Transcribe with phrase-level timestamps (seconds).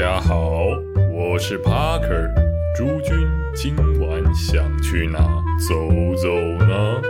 [0.00, 0.62] 大家好，
[1.12, 2.32] 我是 Parker。
[2.74, 5.18] 诸君今晚想去哪
[5.58, 5.74] 走
[6.16, 6.34] 走
[6.64, 7.02] 呢？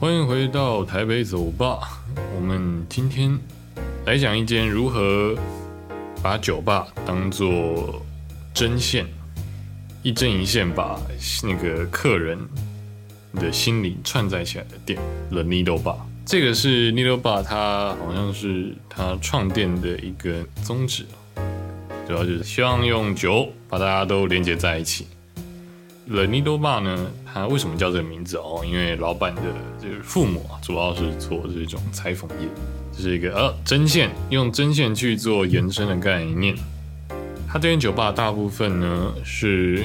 [0.00, 2.02] 欢迎回到台北走吧。
[2.34, 3.38] 我们今天
[4.06, 5.36] 来讲一间如何
[6.22, 8.00] 把酒吧当做
[8.54, 9.04] 针线。
[10.02, 11.00] 一针一线把
[11.44, 12.36] 那个客人
[13.34, 14.98] 的心灵串在起来的店
[15.30, 15.96] ，The Needle Bar。
[16.26, 21.06] 这个是 Needle Bar，它好像是它创店的一个宗旨，
[22.08, 25.06] 主要就是希望用酒把大家都连接在一起。
[26.08, 28.64] The Needle Bar 呢，它为什么叫这个名字哦？
[28.66, 29.42] 因为老板的
[29.80, 32.48] 这个父母啊，主要是做这种裁缝业，
[32.92, 36.56] 就是一个呃针线，用针线去做延伸的概念。
[37.52, 39.84] 他这间酒吧大部分呢是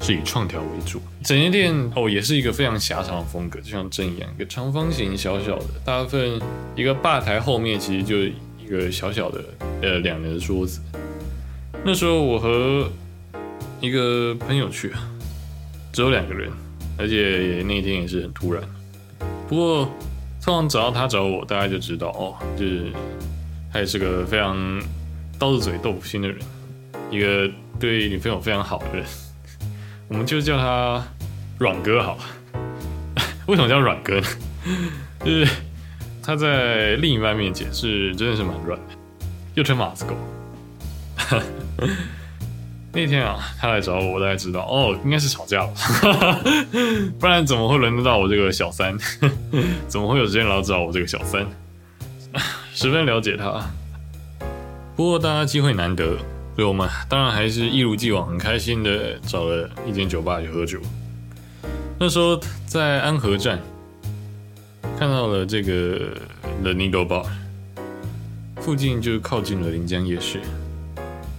[0.00, 6.40] 是以创调为主，整间店哦也是一个非常狭长的风格，就像针一样，一个长方形小小的，大部分
[6.74, 9.44] 一个吧台后面其实就一个小小的
[9.82, 10.80] 呃两人的桌子。
[11.84, 12.90] 那时候我和
[13.82, 14.90] 一个朋友去，
[15.92, 16.50] 只有两个人，
[16.96, 18.62] 而且那天也是很突然。
[19.46, 19.84] 不过
[20.42, 22.86] 通常只要他找我，大家就知道哦，就是
[23.70, 24.56] 他也是个非常
[25.38, 26.38] 刀子嘴豆腐心的人。
[27.10, 29.04] 一个对女朋友非常好的人，
[30.08, 31.02] 我们就叫他
[31.58, 32.18] 软哥好。
[33.46, 34.26] 为什么叫软哥呢？
[35.24, 35.48] 就是
[36.22, 38.94] 他在另一半面前是真的是蛮软的，
[39.54, 40.16] 又称马子狗。
[42.92, 45.72] 那天啊，他来找我，我大概知道哦，应该是吵架了，
[47.20, 48.96] 不然怎么会轮得到我这个小三？
[49.86, 51.46] 怎么会有时间老找我这个小三？
[52.74, 53.60] 十分了解他，
[54.96, 56.16] 不过大家机会难得。
[56.56, 60.80] 所以我们当然还是一如既往很开心的找了一间酒吧去喝酒。
[61.98, 63.60] 那时候在安和站
[64.98, 66.16] 看到了这个
[66.62, 67.26] The Needle Bar，
[68.56, 70.40] 附近就靠近了临江夜市，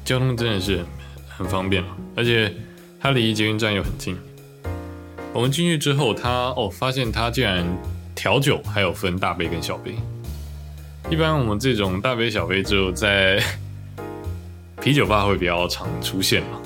[0.05, 0.85] 交通真的是
[1.27, 2.53] 很方便了，而且
[2.99, 4.15] 它离捷运站又很近。
[5.33, 7.65] 我们进去之后，他哦发现他竟然
[8.13, 9.95] 调酒还有分大杯跟小杯。
[11.09, 13.41] 一般我们这种大杯小杯只有在
[14.81, 16.61] 啤酒吧会比较常出现嘛？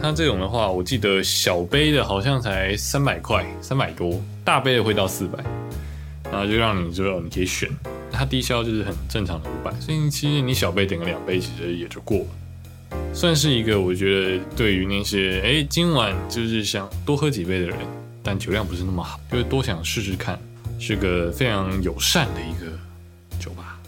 [0.00, 5.42] 它这种的话，我记得小杯的好像才三百块，三百多；大杯的会到四百，
[6.30, 7.68] 然后就让你就你可以选。
[8.10, 12.26] 它低消就是很正常的五百，所以其实你小杯点个两杯，其实也就过了，
[13.12, 17.76] 算是一个我觉得对于那些哎今晚就是想多喝几杯的人，
[18.22, 20.38] 但酒量不是那么好，就是多想试试看，
[20.78, 22.70] 是个非常友善的一个
[23.38, 23.78] 酒吧，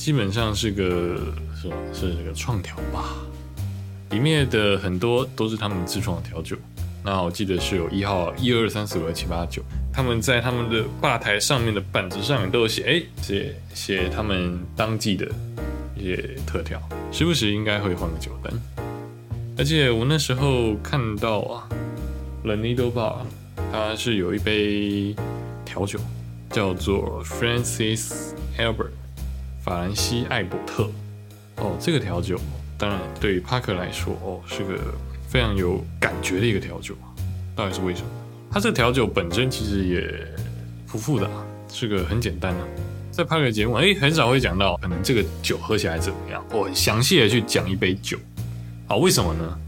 [0.00, 1.20] 基本上是个。
[1.60, 3.14] 是是这个创调吧，
[4.12, 6.56] 里面的很多都是他们自创的调酒。
[7.04, 9.62] 那我记得是有一号、一二三四五六七八九，
[9.92, 15.30] 他们在他们的吧台上面的板子上面都有写，哎，写写他们当季的
[15.94, 16.80] 一些特调，
[17.12, 18.50] 时不时应该会换个酒单。
[19.58, 21.68] 而且我那时候看到啊
[22.42, 23.16] ，The Needle Bar，
[23.70, 25.14] 它是有一杯
[25.66, 26.00] 调酒
[26.48, 28.92] 叫做 Francis Albert，
[29.62, 30.90] 法兰西艾伯特。
[31.56, 32.40] 哦，这个调酒
[32.78, 34.78] 当然对于帕克来说，哦，是个
[35.28, 36.94] 非常有感觉的一个调酒
[37.54, 38.08] 到底是为什么？
[38.50, 40.26] 它这调酒本身其实也
[40.86, 41.28] 不复杂，
[41.70, 42.60] 是个很简单的。
[43.12, 48.18] 在帕克节目，哎，很少会讲到可能这个酒喝起来怎么样，我很详细的去讲一杯酒。
[48.86, 49.58] 好，为什么呢？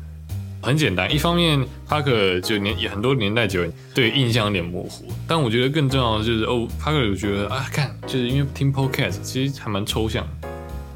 [0.63, 5.07] 很简单，一方面帕克就年很多年代久，对印象有点模糊。
[5.27, 10.27] 但我觉得更重要的就是，哦，帕克有觉得啊，看就是因为听 podcast 其实还蛮抽象。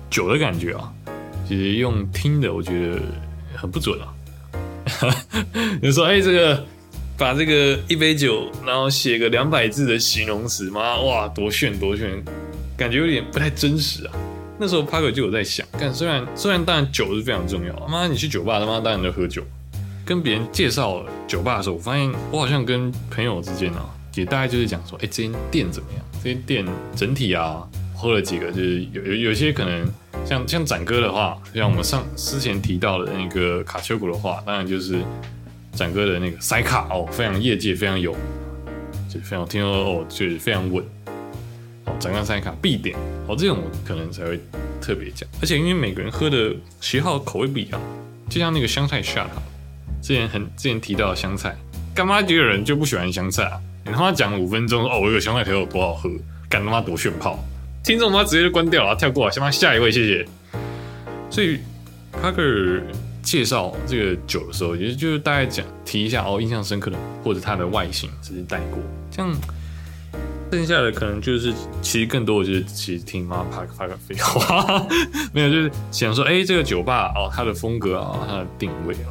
[0.08, 0.92] 酒的感觉啊，
[1.46, 3.02] 其实用听的，我觉得
[3.56, 4.14] 很不准啊。
[5.82, 6.64] 你说，哎，这个
[7.18, 10.96] 把这个一杯酒，然后写个两百字的形容词吗？
[11.00, 12.22] 哇，多炫多炫，
[12.78, 14.14] 感觉有点不太真实啊。
[14.58, 19.42] 那时候 Parker 就有在想，但虽然虽然当然酒是非常重要，妈你去酒吧他妈当然就喝酒。
[20.06, 26.02] 跟别人介绍酒吧的时候，我发现我好像跟朋友之间啊，也大概就是讲说，哎，这间店怎么样？
[26.22, 26.64] 这间店
[26.96, 27.68] 整体啊。
[27.98, 29.88] 喝了几个，就是有有有些可能
[30.22, 35.00] 像像展哥的话，像我们上之前提到的那个卡丘古的话，当然就是
[35.72, 38.12] 展哥的那个塞卡哦，非常业界非常有，
[39.08, 40.84] 就非常听说哦，就是非常稳
[41.86, 42.94] 哦，展哥塞卡必点
[43.26, 44.38] 哦，这种可能才会
[44.78, 47.80] 特别讲，而且因为每个人喝的喜好口味不一样，
[48.28, 49.28] 就像那个香菜 shot，
[50.06, 51.52] 之前很之前提到的香菜，
[51.92, 53.58] 干妈几个人就不喜欢香菜啊？
[53.84, 56.08] 你他妈讲五分钟哦，我有香菜条有多好喝，
[56.48, 57.36] 干他妈多炫炮！
[57.82, 60.24] 听众他妈直接就关掉了，跳过，先帮下一位，谢谢。
[61.28, 61.58] 所以
[62.22, 62.82] Parker
[63.20, 68.78] 介绍这个酒的时候，也就是大概讲提一下哦，印象深刻的或者它的外形，只是带过。
[69.10, 69.34] 这样
[70.52, 74.86] 剩下的可能就是其实更多的就是其实听妈发发个废话，
[75.34, 79.10] 没有就是想说，哎，这个酒吧哦，它的风格啊，它的定位啊，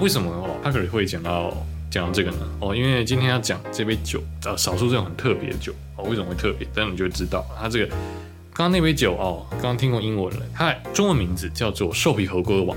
[0.00, 1.54] 为什么哦，他可能会讲到
[1.90, 2.38] 讲到这个呢？
[2.60, 6.66] 哦，因为今天要讲这杯酒，呃，少数这种很特别的酒哦，为什么会特别？
[6.74, 7.86] 但你就知道它这个。
[8.56, 12.76] 刚刚那杯酒哦，刚刚听过英文了，它中文名字叫做兽皮猴哥王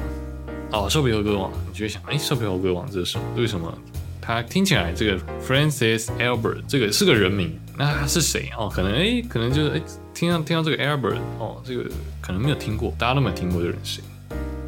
[0.72, 3.24] 哦，兽皮猴哥王，你就会想，哎，兽皮猴哥王这是什么？
[3.36, 3.72] 为什么？
[4.20, 8.70] 它听起来这个 Francis Albert 这个是个人名，那他是谁哦？
[8.74, 9.82] 可能哎，可能就是哎，
[10.14, 14.04] 听到听到这个 Albert 哦，这个可能没有听过，大家都没有听过这个人谁？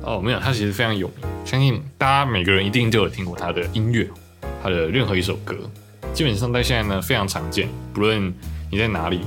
[0.04, 4.07] 哦，没有，他其实非常有名，相信大家每个人一定都有听过他的音乐，
[4.63, 5.56] 他的任何一首歌，
[6.13, 8.34] 基本上在现在呢非常常见，不论
[8.72, 9.22] 你在哪里。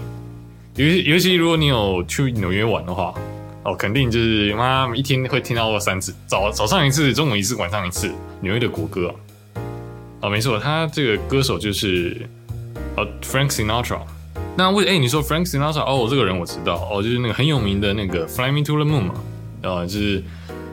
[0.74, 3.14] 尤其尤其如果你有去纽约玩的话，
[3.62, 8.10] 哦，肯定就是妈一天会听到过三次，早早上一次，中午一次，晚上一次。
[8.40, 9.14] 纽约的国歌，
[10.20, 12.26] 哦，没错，他这个歌手就是
[12.96, 14.00] 呃 Frank Sinatra。
[14.56, 19.14] 那为哎，你说 Frank Sinatra，哦，这个人我知道，哦，就是那个很有名的那个 Fly Me to the Moon 嘛，
[19.62, 20.22] 哦，就是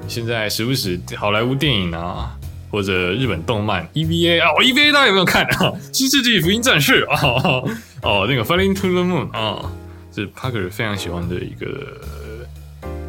[0.10, 2.36] 现在时不时好莱坞电影啊，
[2.72, 5.72] 或者日本动漫 EVA 啊，EVA 大家有没有看啊？
[5.94, 7.22] 新世纪福音战士啊，
[8.02, 9.72] 哦，那个 Fly Me to the Moon 啊。
[10.12, 12.02] 是 Parker 非常喜欢的一个，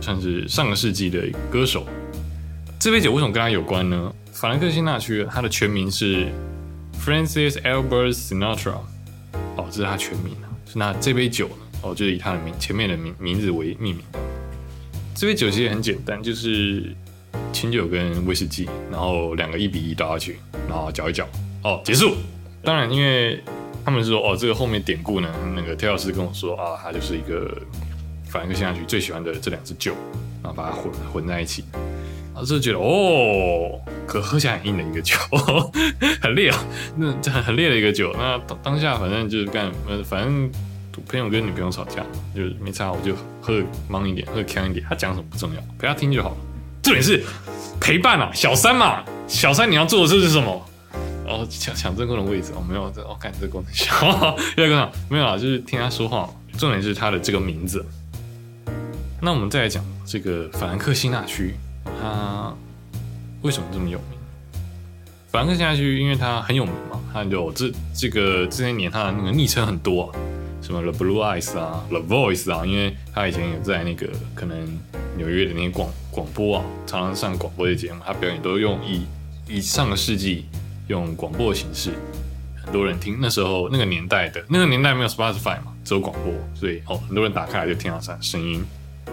[0.03, 1.87] 算是上个世纪的歌手。
[2.79, 4.13] 这杯酒为什么跟他有关呢？
[4.33, 6.29] 法兰克辛纳区，他的全名是
[7.03, 8.75] Francis Albert Sinatra。
[9.57, 10.47] 哦，这是他全名啊。
[10.75, 11.55] 那这杯酒呢？
[11.83, 14.05] 哦，就是以他的名前面的名名字为命名。
[15.21, 16.97] 这杯酒其实很简单，就是
[17.53, 21.29] 清酒跟威士忌，然后两个一比一倒下去，然后搅一搅，
[21.63, 22.17] 哦，结束。
[22.65, 23.39] 当然，因为
[23.85, 27.55] 他们说哦，这个后面典故呢，那个调老师跟我说啊，他就是一个
[28.31, 29.93] 法兰克辛纳区最喜欢的这两支酒，
[30.43, 31.65] 然后把它混混在一起，
[32.35, 35.17] 啊，就觉得哦，可喝起来很硬的一个酒，
[36.23, 36.65] 很烈啊，
[36.97, 38.11] 那这很很烈的一个酒。
[38.17, 39.71] 那当当下反正就是干，
[40.03, 40.51] 反正
[41.09, 42.05] 朋友跟女朋友吵架，
[42.35, 44.85] 就是没差，我就喝忙一点，喝强一点。
[44.89, 46.37] 他讲什么不重要，陪他听就好了。
[46.83, 47.23] 重点是
[47.81, 50.67] 陪伴啊，小三嘛，小三你要做的这是什么？
[51.27, 56.29] 哦，抢抢正宫的位置哦，没有这，我感这个功能小，第二个没有啊，就是听他说话，
[56.59, 57.85] 重点是他的这个名字。
[59.21, 61.55] 那我们再来讲这个法兰克辛纳区，
[61.85, 62.53] 他
[63.43, 64.19] 为什么这么有名？
[65.31, 70.13] 法兰克辛纳区，因为他很有名嘛，他有这这个这些年他的那个昵称很多，
[70.63, 74.57] 什么 The Blue Eyes 啊，The Voice 啊，因为他以前有在那个可能
[75.17, 79.03] 纽约的那些广广播啊，常常上广播的节目，他表演都用以
[79.49, 80.47] 以上个世纪。
[80.89, 81.93] 用广播的形式，
[82.65, 83.19] 很多人听。
[83.21, 88.61] 那时候那个年代的那个年代没有 Spotify 嘛，只有广播，所以哦，很多人打开来就听到他的声音。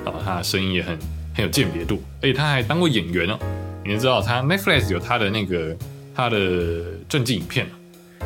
[0.04, 0.98] 然后他的声音也很
[1.36, 3.38] 很有鉴别度，而且他还当过演员哦。
[3.86, 5.78] 你知道他 Netflix 有他的那个
[6.16, 7.68] 他的传记影片，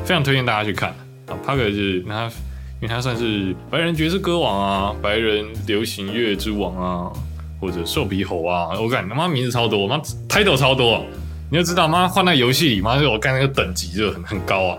[0.06, 0.92] 非常推荐大家去看
[1.26, 1.38] 啊。
[1.46, 2.32] Parker 是他，
[2.82, 7.14] 因为他算是白人爵士歌王啊，白人流行乐之王啊，
[7.60, 8.70] 或者瘦皮猴啊。
[8.80, 11.06] 我感他妈名字超多，妈 title 超多。
[11.52, 14.78] 你就知道，妈换在游戏里，妈就我干那个等级就很很高啊。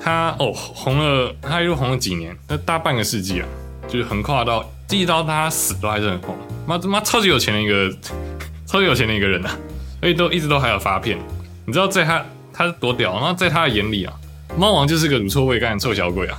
[0.00, 3.46] 他哦红了，他又红了几年，那大半个世纪啊，
[3.86, 6.34] 就是横跨到一直到他死都还是很红。
[6.66, 7.94] 妈他妈超级有钱的一个，
[8.64, 9.54] 超级有钱的一个人啊，
[10.00, 11.18] 而且都一直都还有发片。
[11.66, 12.24] 你知道在他
[12.54, 13.12] 他是多屌？
[13.14, 14.14] 然后在他的眼里啊，
[14.56, 16.38] 猫王就是个乳臭未干的臭小鬼啊。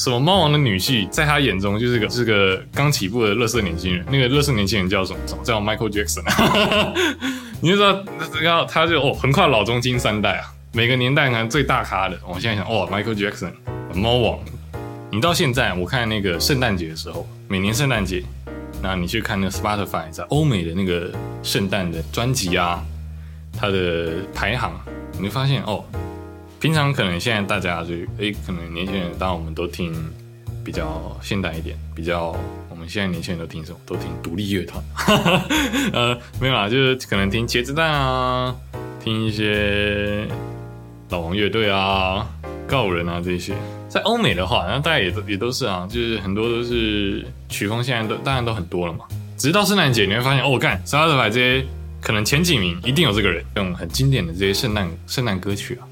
[0.00, 4.02] 什么猫王的女婿，在他眼中就是个是个刚起步的乐色年轻人。
[4.10, 5.18] 那个乐色年轻人叫什么？
[5.44, 6.22] 叫 Michael Jackson。
[7.60, 8.02] 你就知道，
[8.40, 12.18] 然后他就哦，横跨老中金三代啊，每个年代可能最大咖的。
[12.26, 13.52] 我现在想，哦，Michael Jackson，
[13.94, 14.38] 猫王。
[15.10, 18.22] 你到现在，我看那个圣诞节的时候，每年圣诞节，
[18.82, 22.82] 那你去看那个 Spotify 在欧美的那个圣诞的专辑啊，
[23.52, 24.72] 它的排行，
[25.18, 25.84] 你会发现哦。
[26.60, 29.94] 平常可能现在大家就诶，可能年轻人，当然我们都听
[30.62, 32.36] 比较现代一点，比较
[32.68, 33.78] 我们现在年轻人都听什么？
[33.86, 34.84] 都听独立乐团，
[35.94, 38.54] 呃，没有啦，就是可能听茄子蛋啊，
[39.02, 40.28] 听一些
[41.08, 42.28] 老王乐队啊、
[42.66, 43.54] 告人啊这些。
[43.88, 49.06] 在欧美的话，那大家也都也都是啊，就是很多都是曲风，现在都当然都很多了嘛。
[49.38, 51.66] 直到圣诞节，你会发现哦，干沙特牌这些
[52.02, 55.88] 可能前几名一定有这个人，用很经典的这些圣诞圣诞歌曲啊。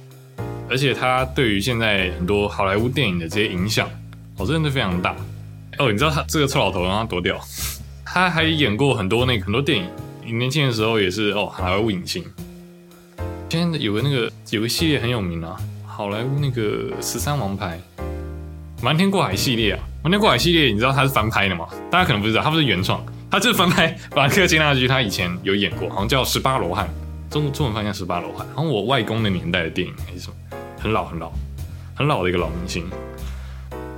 [0.71, 3.89] 而且他对于现在很多好莱坞电影的这些影响，
[4.37, 5.15] 哦，真的非常大。
[5.79, 7.41] 哦，你知道他这个臭老头让他多屌？
[8.05, 9.79] 他还演过很多那个很多电
[10.25, 12.25] 影，年轻的时候也是哦，好莱坞影星。
[13.51, 15.57] 现在有个那个有个系列很有名啊，
[15.87, 17.81] 好莱坞那个十三王牌，
[18.83, 21.67] 瞒天过海系列啊，瞒天过海系列，你知道他是翻拍的吗？
[21.91, 26.87] 大家可能不知道，他不是原创，他就是翻拍法兰克辛纳剧，他以前有演过，好像叫《十八罗汉》，
[27.33, 30.35] 中中文翻译叫《十八罗汉》，好像我外公的年代的电影还是什么，
[30.79, 31.33] 很老很老
[31.95, 32.85] 很老的一个老明星。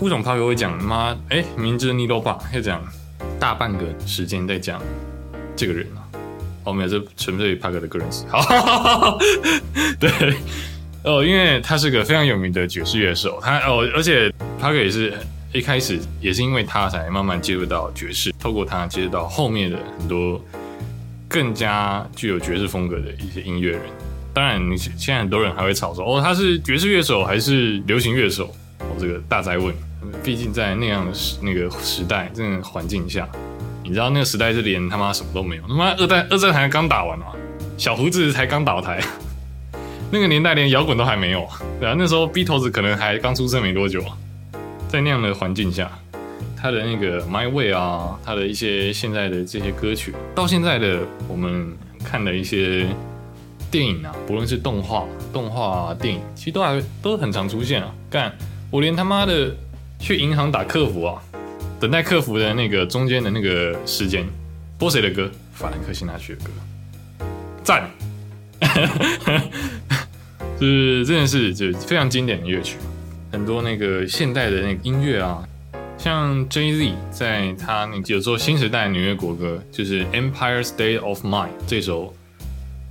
[0.01, 1.15] 为什么帕克会讲妈？
[1.29, 2.83] 哎，明知你都爸要讲
[3.39, 4.81] 大半个时间在讲
[5.55, 6.01] 这个人啊？
[6.65, 9.19] 哦，没有，这纯粹帕克的个人喜好。
[10.01, 10.11] 对，
[11.05, 15.13] 哦，因为他是个非常有名的爵士乐手，他哦，而且帕克也是
[15.53, 20.41] 一开始也是因为他才慢慢接触到爵士，透过他接触到后面的很多
[21.29, 23.83] 更加具有爵士风格的一些音乐人。
[24.33, 28.47] 当然，你现在很多人还会吵说，哦，他是爵士乐手还是流行乐手？
[28.79, 29.75] 哦，这个大灾问。
[30.25, 33.29] 毕竟在那样的时那个时代，这个环境下，
[33.85, 37.27] 你知道那个时代是连他妈什么都没有，他妈二战二战才刚打完嘛，
[37.77, 38.99] 小胡子才刚倒台，
[40.11, 41.47] 那个年代连摇滚都还没有，
[41.79, 44.17] 对啊，那时候 B 头子可能还刚出生没多久啊，
[44.89, 45.91] 在那样的环境下，
[46.57, 52.87] 他的那个 My Way 啊，他的一些现在的这些歌曲，到现在的我们看的一些
[53.71, 58.33] 电影啊，不论是动画、动画电影，其实都还都很常出现啊，干，
[58.71, 59.55] 我连他妈的。
[60.03, 61.23] 去银行打客服啊，
[61.79, 64.25] 等待客服的那个中间的那个时间，
[64.79, 65.31] 播谁的歌？
[65.53, 66.51] 法兰克辛纳屈的歌，
[67.63, 67.91] 赞，
[70.59, 72.79] 就是这件事就非常经典的乐曲，
[73.31, 75.47] 很多那个现代的那个音乐啊，
[75.99, 82.15] 像 Jay Z 在他那有时候新时代纽约国歌，就是《Empire State of Mind》这首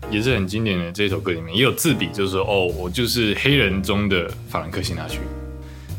[0.10, 5.20] 也是很经典的这首歌里面也有自比，就是说哦，我就是黑人中的法兰克辛纳屈。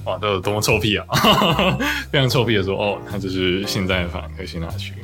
[0.05, 1.07] 哇，都有多么臭屁啊！
[2.11, 4.95] 非常臭屁的说，哦，他就是现在的法兰克辛纳区，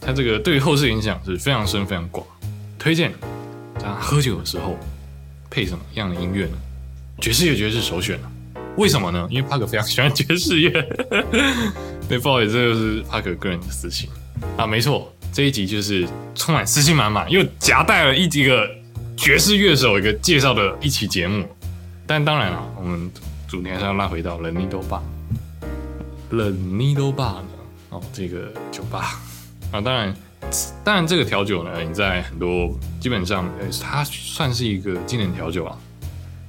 [0.00, 2.26] 他这个对于后世影响是非常深、非常广。
[2.78, 3.12] 推荐
[3.76, 4.76] 大家喝酒的时候
[5.50, 6.52] 配什么样的音乐呢？
[7.20, 8.30] 爵士乐绝对是首选了。
[8.76, 9.26] 为什么呢？
[9.30, 10.70] 因为帕克非常喜欢爵士乐。
[12.08, 14.10] 对，不好意思，这就是帕克个人的私心
[14.58, 14.66] 啊。
[14.66, 18.68] 没错，这一集就是充满私心满满，又夹带了一几个
[19.16, 21.48] 爵士乐手一个介绍的一期节目。
[22.06, 23.10] 但当然了，我们。
[23.48, 27.48] 主题还是要拉回到 The Needle Bar，The Needle Bar 呢？
[27.90, 29.20] 哦，这个酒吧
[29.70, 30.16] 啊，当然，
[30.82, 35.76] 当然这个调酒呢，你在很多基本上，呃它算是一个经典调酒啊。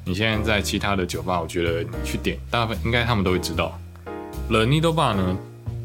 [0.05, 3.77] 你现在在其他的酒吧，我觉得你去点，大部分应该他们都会知道。
[4.47, 5.37] The Needle Bar 呢，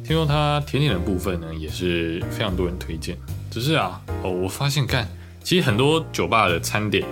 [0.08, 3.14] 听说它甜点的部分呢，也是非常多人推荐。
[3.50, 5.06] 只是啊，哦，我发现看，
[5.44, 7.06] 其实很多酒吧的餐点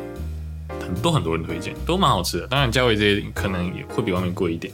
[0.81, 0.95] 很。
[1.03, 2.47] 都很多人推荐，都蛮好吃的。
[2.47, 4.73] 当然价位这些可能也会比外面贵一点。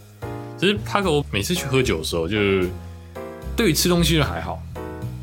[0.57, 2.71] 其实帕克，我每次去喝酒的时候，就是
[3.57, 4.63] 对于吃东西就还好，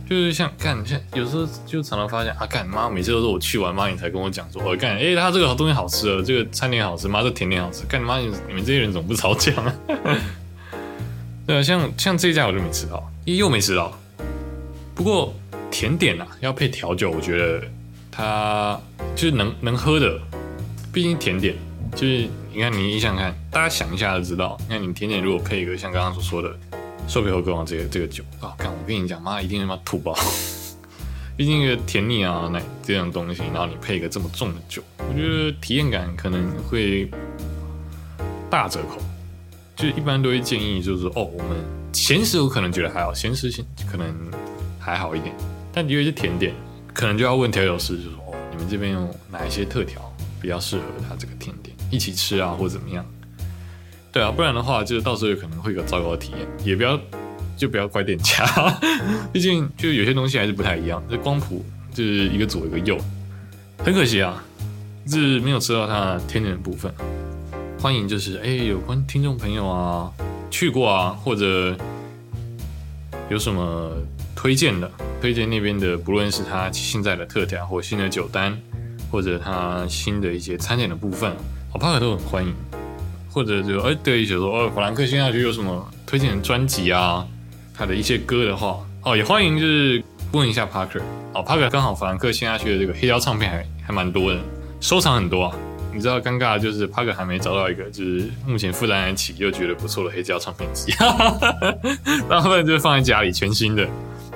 [0.09, 9.73] 就是像干，像有时候就常常发现啊，干妈每次都是我去完妈你才跟我讲说，我干，哎，他这个东西好吃哦，这个餐点好吃，妈这甜点好吃，干妈你你们这些人怎么不吵讲啊？
[11.49, 13.91] 对啊，像像这一家我就没吃到，又没吃到。
[14.93, 15.33] 不过
[15.71, 17.63] 甜点啊，要配调酒，我觉得
[18.11, 18.79] 它
[19.15, 20.21] 就是能能喝的。
[20.93, 21.55] 毕竟甜点
[21.95, 24.59] 就是，你看你想想看，大家想一下就知道。
[24.69, 26.55] 那你甜点如果配一个像刚刚所说的
[27.07, 30.15] 瘦皮猴哥王这个这个酒啊，看我跟你讲，妈一定他妈吐爆。
[31.35, 37.09] 毕竟一个甜腻啊奶这种东西，然后你配一个这么重的酒，我觉得体验感可能会
[38.51, 39.01] 大折扣。
[39.79, 41.55] 就一般都会建议，就是说哦，我们
[41.93, 43.49] 咸食我可能觉得还好，咸食
[43.89, 44.13] 可能
[44.77, 45.33] 还好一点，
[45.71, 46.53] 但因为是甜点，
[46.93, 50.01] 可能就要问调酒师，就说哦，你们这边有哪一些特调？
[50.41, 53.05] 比较适合他这个甜点一起吃啊，或怎么样？
[54.11, 56.47] 对啊，不然的话，就是到时候有可能会有糟糕的体验。
[56.65, 56.99] 也不要
[57.55, 58.45] 就不要怪店家，
[59.31, 61.01] 毕竟就有些东西还是不太一样。
[61.09, 62.97] 这光谱就是一个左一个右，
[63.77, 64.43] 很可惜啊，
[65.07, 66.93] 是没有吃到它甜点的部分。
[67.81, 70.11] 欢迎就是哎，有关听众朋友啊，
[70.51, 71.73] 去过啊，或者
[73.29, 73.91] 有什么
[74.35, 78.57] 推荐的，推荐那边的，不论是他现在的特调或新的酒单。
[79.11, 81.35] 或者他新的一些餐点的部分，
[81.73, 82.53] 我帕克都很欢迎。
[83.31, 87.25] 或者就哎，对，就说哦，法兰克辛纳区有什么推荐的专辑啊？
[87.73, 91.01] 他的一些歌的话，哦，也欢迎就是问一下帕克。
[91.33, 94.39] 哦，帕克刚好法兰克辛纳区的这个黑胶唱片还还蛮多的，
[94.79, 95.55] 收藏很多啊。
[95.99, 100.93] 你知道尴尬的就是帕克还没找到一个就是目前负担得起又觉得不错的黑胶唱片机，
[102.29, 103.85] 大部分就放在家里全新的。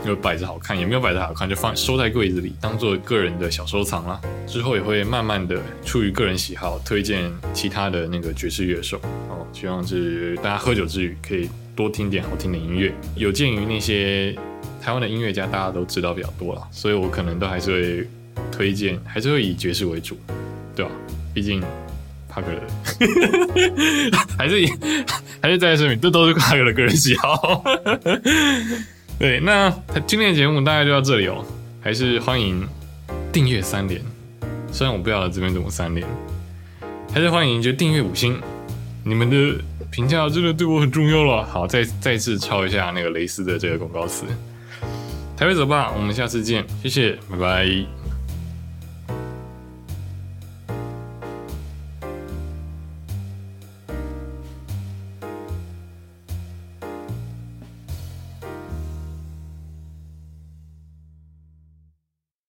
[0.05, 4.20] 有摆着好看，也没有摆着好看，就放收在柜子里，当做个人的小收藏啦。
[4.46, 8.98] 之后也会慢慢的出于个人喜好，推荐其他的那个爵士乐手
[9.29, 9.48] 哦。
[9.53, 12.93] 希望是大家喝酒之余可以多听点好听的音乐。
[13.15, 14.36] 有鉴于那些
[14.82, 18.08] 台湾的音乐家，大家都知道比较多了，所以我可能都还是会
[18.51, 20.17] 推荐，还是会以爵士为主，
[20.75, 20.91] 对吧？
[21.34, 21.62] 毕竟
[22.30, 22.48] 帕克
[24.38, 24.70] 还是以
[25.42, 27.63] 还是在声明，这都是帕克的个人喜好。
[29.20, 29.70] 对，那
[30.08, 31.46] 今天的节目大概就到这里哦，
[31.82, 32.68] 还是欢迎
[33.32, 34.02] 订阅三连，
[34.72, 36.08] 虽然我不晓得这边怎么三连，
[37.13, 38.40] 还是欢迎就订阅五星，
[39.04, 39.62] 你们的
[39.92, 41.46] 评价真的对我很重要了。
[41.46, 44.25] 好，再再次抄一下那个蕾丝的这个广告词。
[45.38, 48.02] 台北走吧，我们下次见，谢谢，拜拜。